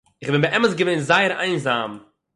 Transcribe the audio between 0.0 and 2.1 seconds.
איך בין באמת געווען זייער איינזאַם